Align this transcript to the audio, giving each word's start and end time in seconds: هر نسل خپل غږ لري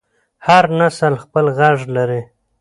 هر 0.47 0.63
نسل 0.79 1.13
خپل 1.23 1.45
غږ 1.59 1.77
لري 1.95 2.21